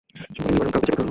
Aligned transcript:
সবাই 0.35 0.51
নিবারণ 0.53 0.71
কাকুকে 0.73 0.77
চেপে 0.87 0.93
ধরল। 0.95 0.99